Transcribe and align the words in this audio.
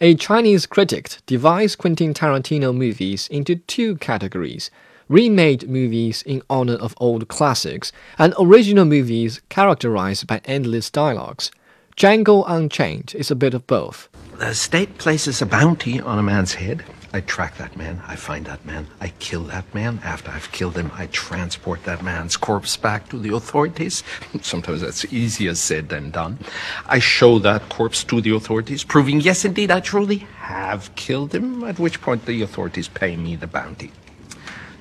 A 0.00 0.14
Chinese 0.14 0.64
critic 0.64 1.16
divides 1.26 1.74
Quentin 1.74 2.14
Tarantino 2.14 2.72
movies 2.72 3.26
into 3.32 3.56
two 3.56 3.96
categories 3.96 4.70
remade 5.08 5.68
movies 5.68 6.22
in 6.22 6.40
honor 6.48 6.74
of 6.74 6.94
old 6.98 7.26
classics, 7.26 7.90
and 8.16 8.32
original 8.38 8.84
movies 8.84 9.40
characterized 9.48 10.26
by 10.26 10.40
endless 10.44 10.88
dialogues. 10.88 11.50
Django 11.96 12.44
Unchained 12.46 13.14
is 13.16 13.30
a 13.30 13.34
bit 13.34 13.54
of 13.54 13.66
both. 13.66 14.08
The 14.36 14.54
state 14.54 14.98
places 14.98 15.42
a 15.42 15.46
bounty 15.46 16.00
on 16.00 16.18
a 16.18 16.22
man's 16.22 16.54
head. 16.54 16.84
I 17.10 17.20
track 17.20 17.56
that 17.56 17.74
man, 17.74 18.02
I 18.06 18.16
find 18.16 18.44
that 18.46 18.64
man, 18.66 18.86
I 19.00 19.08
kill 19.18 19.44
that 19.44 19.74
man. 19.74 20.00
After 20.04 20.30
I've 20.30 20.52
killed 20.52 20.76
him, 20.76 20.90
I 20.94 21.06
transport 21.06 21.84
that 21.84 22.02
man's 22.02 22.36
corpse 22.36 22.76
back 22.76 23.08
to 23.08 23.18
the 23.18 23.34
authorities. 23.34 24.04
Sometimes 24.42 24.82
that's 24.82 25.06
easier 25.06 25.54
said 25.54 25.88
than 25.88 26.10
done. 26.10 26.38
I 26.86 26.98
show 26.98 27.38
that 27.38 27.68
corpse 27.70 28.04
to 28.04 28.20
the 28.20 28.34
authorities, 28.34 28.84
proving, 28.84 29.20
yes, 29.22 29.46
indeed, 29.46 29.70
I 29.70 29.80
truly 29.80 30.18
have 30.40 30.94
killed 30.96 31.34
him, 31.34 31.64
at 31.64 31.78
which 31.78 32.00
point 32.02 32.26
the 32.26 32.42
authorities 32.42 32.88
pay 32.88 33.16
me 33.16 33.36
the 33.36 33.46
bounty. 33.46 33.90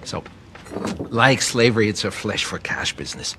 So, 0.03 0.23
like 1.09 1.41
slavery, 1.41 1.87
it's 1.87 2.03
a 2.03 2.11
flesh 2.11 2.43
for 2.43 2.59
cash 2.59 2.93
business. 2.93 3.37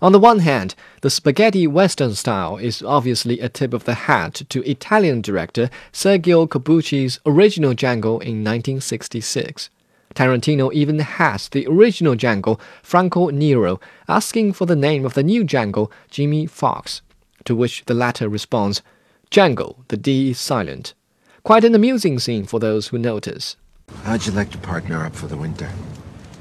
On 0.00 0.12
the 0.12 0.18
one 0.18 0.40
hand, 0.40 0.76
the 1.02 1.10
spaghetti 1.10 1.66
western 1.66 2.14
style 2.14 2.56
is 2.56 2.82
obviously 2.82 3.40
a 3.40 3.48
tip 3.48 3.74
of 3.74 3.84
the 3.84 3.94
hat 3.94 4.42
to 4.48 4.62
Italian 4.68 5.20
director 5.20 5.70
Sergio 5.92 6.48
Corbucci's 6.48 7.18
original 7.26 7.74
Django 7.74 8.22
in 8.22 8.44
1966. 8.44 9.70
Tarantino 10.14 10.72
even 10.72 11.00
has 11.00 11.48
the 11.48 11.66
original 11.66 12.14
Django, 12.14 12.60
Franco 12.82 13.30
Nero, 13.30 13.80
asking 14.08 14.52
for 14.52 14.66
the 14.66 14.76
name 14.76 15.04
of 15.04 15.14
the 15.14 15.22
new 15.22 15.44
Django, 15.44 15.90
Jamie 16.10 16.46
Foxx, 16.46 17.02
to 17.44 17.56
which 17.56 17.84
the 17.86 17.94
latter 17.94 18.28
responds, 18.28 18.82
Django, 19.30 19.76
the 19.88 19.96
D 19.96 20.30
is 20.30 20.38
silent. 20.38 20.94
Quite 21.42 21.64
an 21.64 21.74
amusing 21.74 22.18
scene 22.18 22.46
for 22.46 22.60
those 22.60 22.88
who 22.88 22.98
notice. 22.98 23.56
How'd 24.04 24.26
you 24.26 24.32
like 24.32 24.50
to 24.50 24.58
partner 24.58 25.04
up 25.04 25.14
for 25.14 25.26
the 25.26 25.36
winter? 25.36 25.68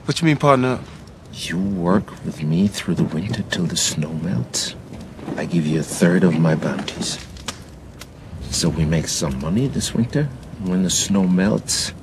What 0.05 0.21
you 0.21 0.25
mean, 0.25 0.37
partner? 0.37 0.79
You 1.39 1.59
work 1.59 2.09
with 2.25 2.41
me 2.41 2.67
through 2.67 2.95
the 2.95 3.03
winter 3.03 3.43
till 3.43 3.67
the 3.67 3.77
snow 3.77 4.11
melts. 4.11 4.73
I 5.35 5.45
give 5.45 5.67
you 5.67 5.81
a 5.81 5.83
third 5.83 6.23
of 6.23 6.39
my 6.39 6.55
bounties. 6.55 7.19
So 8.49 8.69
we 8.69 8.85
make 8.85 9.07
some 9.07 9.39
money 9.39 9.67
this 9.67 9.93
winter. 9.93 10.23
When 10.63 10.81
the 10.81 10.89
snow 10.89 11.27
melts, 11.27 11.93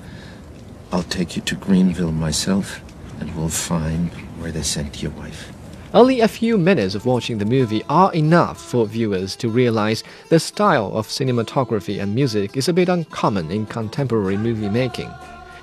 I'll 0.93 1.03
take 1.03 1.35
you 1.35 1.43
to 1.43 1.57
Greenville 1.57 2.13
myself, 2.13 2.81
and 3.19 3.35
we'll 3.35 3.49
find 3.49 4.11
where 4.39 4.53
they 4.53 4.63
sent 4.63 5.03
your 5.03 5.11
wife. 5.13 5.53
Only 5.93 6.21
a 6.21 6.29
few 6.29 6.57
minutes 6.57 6.95
of 6.95 7.05
watching 7.05 7.39
the 7.39 7.45
movie 7.45 7.83
are 7.89 8.15
enough 8.15 8.61
for 8.61 8.87
viewers 8.87 9.35
to 9.37 9.49
realize 9.49 10.05
the 10.29 10.39
style 10.39 10.97
of 10.97 11.09
cinematography 11.09 12.01
and 12.01 12.15
music 12.15 12.57
is 12.57 12.69
a 12.69 12.73
bit 12.73 12.89
uncommon 12.89 13.51
in 13.51 13.67
contemporary 13.67 14.37
movie 14.37 14.69
making. 14.69 15.11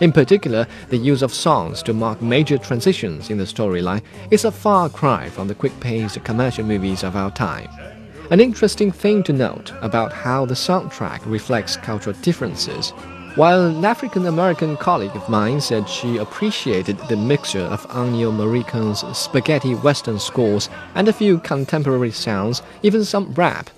In 0.02 0.12
particular, 0.12 0.66
the 0.90 0.98
use 0.98 1.22
of 1.22 1.32
songs 1.32 1.84
to 1.84 1.94
mark 1.94 2.24
major 2.24 2.58
transitions 2.58 3.30
in 3.30 3.38
the 3.38 3.44
storyline 3.44 4.02
is 4.32 4.46
a 4.46 4.52
far 4.52 4.90
cry 4.90 5.30
from 5.30 5.48
the 5.48 5.54
quick 5.54 5.80
paced 5.80 6.24
commercial 6.24 6.66
movies 6.66 7.04
of 7.04 7.16
our 7.16 7.30
time. 7.30 7.70
An 8.32 8.40
interesting 8.40 8.92
thing 8.92 9.22
to 9.22 9.32
note 9.32 9.72
about 9.82 10.12
how 10.12 10.44
the 10.44 10.56
soundtrack 10.56 11.22
reflects 11.28 11.78
cultural 11.78 12.16
differences. 12.24 12.90
While 13.36 13.68
an 13.68 13.86
African 13.86 14.26
American 14.26 14.76
colleague 14.76 15.16
of 15.16 15.30
mine 15.30 15.62
said 15.62 15.88
she 15.88 16.18
appreciated 16.18 16.98
the 17.08 17.16
mixture 17.16 17.60
of 17.60 17.88
Ennio 17.90 18.34
Morricone's 18.34 19.06
spaghetti 19.16 19.76
western 19.76 20.18
scores 20.18 20.68
and 20.96 21.08
a 21.10 21.14
few 21.14 21.38
contemporary 21.38 22.12
sounds, 22.12 22.64
even 22.82 23.06
some 23.06 23.36
rap, 23.36 23.70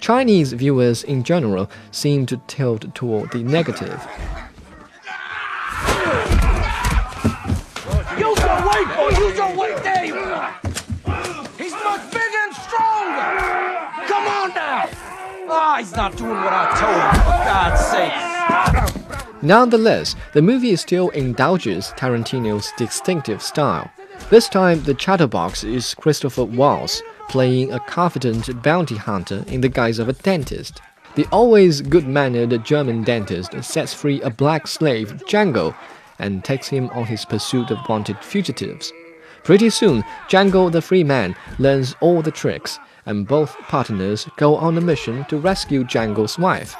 Chinese 0.00 0.52
viewers 0.54 1.04
in 1.04 1.22
general 1.22 1.70
seem 1.92 2.26
to 2.26 2.40
tilt 2.48 2.92
toward 2.96 3.30
the 3.30 3.44
negative. 3.44 4.04
Use 8.18 9.36
your 9.36 9.56
weight 9.56 9.76
there. 9.82 10.04
He's 11.56 11.72
much 11.72 12.10
bigger 12.12 12.42
and 12.44 12.54
stronger. 12.54 13.28
Come 14.06 14.26
on 14.26 14.54
now. 14.54 14.88
Ah, 15.50 15.76
he's 15.78 15.92
not 15.92 16.16
doing 16.16 16.30
what 16.30 16.52
I 16.52 16.66
told 16.78 17.02
him, 17.02 17.20
for 17.24 17.38
God's 17.44 17.80
sake. 17.86 19.42
Nonetheless, 19.42 20.14
the 20.34 20.42
movie 20.42 20.76
still 20.76 21.08
indulges 21.10 21.94
Tarantino's 21.96 22.70
distinctive 22.76 23.40
style. 23.42 23.90
This 24.30 24.48
time, 24.48 24.82
the 24.82 24.94
chatterbox 24.94 25.64
is 25.64 25.94
Christopher 25.94 26.44
Waltz, 26.44 27.02
playing 27.28 27.72
a 27.72 27.80
confident 27.80 28.62
bounty 28.62 28.96
hunter 28.96 29.44
in 29.46 29.60
the 29.62 29.68
guise 29.68 29.98
of 29.98 30.08
a 30.08 30.12
dentist. 30.12 30.80
The 31.14 31.26
always 31.32 31.80
good 31.80 32.06
mannered 32.06 32.64
German 32.64 33.04
dentist 33.04 33.52
sets 33.64 33.94
free 33.94 34.20
a 34.22 34.30
black 34.30 34.66
slave, 34.66 35.22
Django, 35.26 35.74
and 36.18 36.44
takes 36.44 36.68
him 36.68 36.88
on 36.90 37.04
his 37.04 37.24
pursuit 37.24 37.70
of 37.70 37.88
wanted 37.88 38.18
fugitives. 38.18 38.92
Pretty 39.44 39.70
soon, 39.70 40.02
Django 40.28 40.70
the 40.70 40.82
free 40.82 41.04
man 41.04 41.34
learns 41.58 41.94
all 42.00 42.22
the 42.22 42.30
tricks, 42.30 42.78
and 43.06 43.26
both 43.26 43.56
partners 43.68 44.28
go 44.36 44.56
on 44.56 44.76
a 44.76 44.80
mission 44.80 45.24
to 45.26 45.38
rescue 45.38 45.84
Django's 45.84 46.38
wife. 46.38 46.76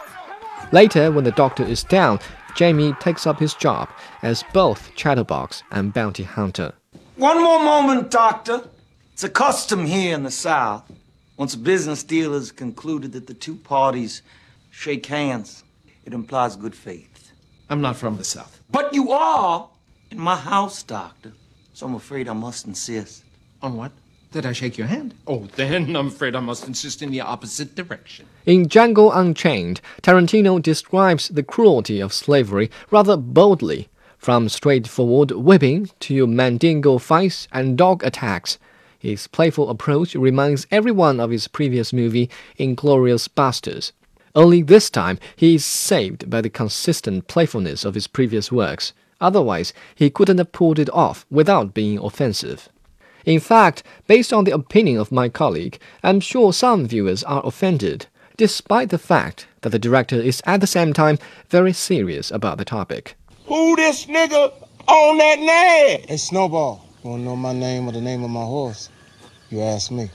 Later, 0.72 1.10
when 1.10 1.24
the 1.24 1.32
doctor 1.32 1.62
is 1.62 1.84
down, 1.84 2.18
Jamie 2.56 2.92
takes 3.00 3.26
up 3.26 3.38
his 3.38 3.54
job 3.54 3.88
as 4.22 4.44
both 4.52 4.94
chatterbox 4.96 5.62
and 5.70 5.94
bounty 5.94 6.24
hunter. 6.24 6.74
One 7.16 7.42
more 7.42 7.60
moment, 7.60 8.10
Doctor. 8.10 8.68
It's 9.12 9.24
a 9.24 9.28
custom 9.28 9.86
here 9.86 10.14
in 10.14 10.22
the 10.22 10.30
South. 10.30 10.84
Once 11.36 11.54
a 11.54 11.58
business 11.58 12.02
deal 12.02 12.34
is 12.34 12.52
concluded 12.52 13.12
that 13.12 13.26
the 13.26 13.34
two 13.34 13.56
parties 13.56 14.22
shake 14.70 15.06
hands, 15.06 15.64
it 16.04 16.12
implies 16.12 16.56
good 16.56 16.74
faith. 16.74 17.17
I'm 17.70 17.80
not 17.80 17.96
from 17.96 18.16
the 18.16 18.24
South. 18.24 18.62
But 18.70 18.94
you 18.94 19.12
are 19.12 19.68
in 20.10 20.18
my 20.18 20.36
house, 20.36 20.82
Doctor. 20.82 21.32
So 21.74 21.86
I'm 21.86 21.94
afraid 21.94 22.28
I 22.28 22.32
must 22.32 22.66
insist. 22.66 23.24
On 23.62 23.76
what? 23.76 23.92
That 24.32 24.44
I 24.46 24.52
shake 24.52 24.76
your 24.76 24.86
hand? 24.86 25.14
Oh, 25.26 25.46
then 25.56 25.96
I'm 25.96 26.08
afraid 26.08 26.34
I 26.34 26.40
must 26.40 26.66
insist 26.66 27.02
in 27.02 27.10
the 27.10 27.20
opposite 27.20 27.74
direction. 27.74 28.26
In 28.44 28.66
Django 28.66 29.10
Unchained, 29.14 29.80
Tarantino 30.02 30.60
describes 30.60 31.28
the 31.28 31.42
cruelty 31.42 32.00
of 32.00 32.12
slavery 32.12 32.70
rather 32.90 33.16
boldly, 33.16 33.88
from 34.18 34.48
straightforward 34.48 35.30
whipping 35.30 35.90
to 36.00 36.26
mandingo 36.26 36.98
fights 36.98 37.48
and 37.52 37.78
dog 37.78 38.04
attacks. 38.04 38.58
His 38.98 39.28
playful 39.28 39.70
approach 39.70 40.14
reminds 40.14 40.66
everyone 40.70 41.20
of 41.20 41.30
his 41.30 41.48
previous 41.48 41.92
movie, 41.92 42.28
Inglourious 42.58 43.28
Basterds. 43.28 43.92
Only 44.38 44.62
this 44.62 44.88
time, 44.88 45.18
he 45.34 45.56
is 45.56 45.64
saved 45.64 46.30
by 46.30 46.40
the 46.40 46.48
consistent 46.48 47.26
playfulness 47.26 47.84
of 47.84 47.94
his 47.94 48.06
previous 48.06 48.52
works. 48.52 48.92
Otherwise, 49.20 49.72
he 49.96 50.10
couldn't 50.10 50.38
have 50.38 50.52
pulled 50.52 50.78
it 50.78 50.88
off 50.90 51.26
without 51.28 51.74
being 51.74 51.98
offensive. 51.98 52.68
In 53.24 53.40
fact, 53.40 53.82
based 54.06 54.32
on 54.32 54.44
the 54.44 54.54
opinion 54.54 55.00
of 55.00 55.10
my 55.10 55.28
colleague, 55.28 55.80
I'm 56.04 56.20
sure 56.20 56.52
some 56.52 56.86
viewers 56.86 57.24
are 57.24 57.44
offended, 57.44 58.06
despite 58.36 58.90
the 58.90 58.96
fact 59.12 59.48
that 59.62 59.70
the 59.70 59.78
director 59.80 60.14
is 60.14 60.40
at 60.46 60.60
the 60.60 60.68
same 60.68 60.92
time 60.92 61.18
very 61.48 61.72
serious 61.72 62.30
about 62.30 62.58
the 62.58 62.64
topic. 62.64 63.16
Who 63.46 63.74
this 63.74 64.06
nigga 64.06 64.52
on 64.86 65.18
that 65.18 65.40
nag? 65.40 66.06
Hey, 66.06 66.16
Snowball. 66.16 66.86
You 67.02 67.10
wanna 67.10 67.24
know 67.24 67.34
my 67.34 67.52
name 67.52 67.88
or 67.88 67.92
the 67.92 68.00
name 68.00 68.22
of 68.22 68.30
my 68.30 68.44
horse? 68.44 68.88
You 69.50 69.62
ask 69.62 69.90
me. 69.90 70.10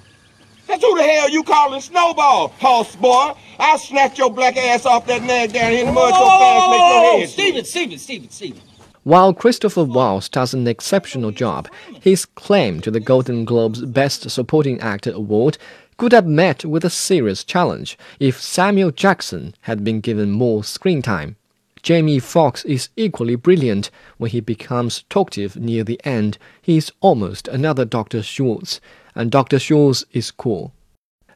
That's 0.83 0.91
who 0.91 0.97
the 0.97 1.07
hell 1.07 1.29
you 1.29 1.43
calling 1.43 1.79
Snowball, 1.79 2.49
horse 2.59 2.93
boy? 2.97 3.31
I'll 3.57 3.77
snatch 3.77 4.17
your 4.17 4.29
black 4.29 4.57
ass 4.57 4.85
off 4.85 5.05
that 5.05 5.23
nag 5.23 5.53
down 5.53 5.71
here 5.71 5.79
in 5.79 5.85
the 5.85 5.93
mud 5.93 6.13
so 6.13 6.25
fast 6.25 6.69
make 6.71 6.79
your 6.79 7.19
head. 7.19 7.29
Stephen, 7.29 7.65
Stephen, 7.65 7.97
Stephen, 7.97 8.29
Stephen. 8.29 8.61
While 9.03 9.33
Christopher 9.33 9.85
Waltz 9.85 10.27
does 10.27 10.53
an 10.53 10.67
exceptional 10.67 11.31
job, 11.31 11.69
his 12.01 12.25
claim 12.25 12.81
to 12.81 12.91
the 12.91 12.99
Golden 12.99 13.45
Globe's 13.45 13.85
Best 13.85 14.29
Supporting 14.29 14.77
Actor 14.81 15.13
award 15.13 15.57
could 15.95 16.11
have 16.11 16.27
met 16.27 16.65
with 16.65 16.83
a 16.83 16.89
serious 16.89 17.45
challenge 17.45 17.97
if 18.19 18.41
Samuel 18.41 18.91
Jackson 18.91 19.55
had 19.61 19.85
been 19.85 20.01
given 20.01 20.31
more 20.31 20.65
screen 20.65 21.01
time. 21.01 21.37
Jamie 21.83 22.19
Foxx 22.19 22.63
is 22.63 22.87
equally 22.95 23.35
brilliant. 23.35 23.91
When 24.17 24.31
he 24.31 24.39
becomes 24.39 25.03
talkative 25.09 25.57
near 25.57 25.83
the 25.83 25.99
end, 26.05 26.37
he 26.61 26.77
is 26.77 26.93
almost 27.01 27.49
another 27.49 27.83
Dr. 27.83 28.23
Schultz, 28.23 28.79
and 29.13 29.29
Dr. 29.29 29.59
Schultz 29.59 30.05
is 30.13 30.31
cool. 30.31 30.73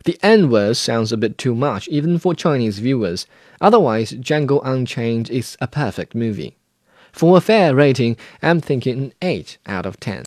The 0.06 0.18
N 0.24 0.50
word 0.50 0.78
sounds 0.78 1.12
a 1.12 1.18
bit 1.18 1.38
too 1.38 1.54
much 1.54 1.90
even 1.90 2.18
for 2.18 2.34
Chinese 2.34 2.80
viewers, 2.80 3.28
otherwise, 3.60 4.14
Django 4.14 4.62
Unchained 4.64 5.30
is 5.30 5.58
a 5.60 5.68
perfect 5.68 6.16
movie. 6.16 6.56
For 7.12 7.36
a 7.36 7.42
fair 7.42 7.76
rating, 7.76 8.16
I'm 8.42 8.62
thinking 8.62 8.98
an 8.98 9.14
8 9.22 9.58
out 9.66 9.86
of 9.86 10.00
10. 10.00 10.24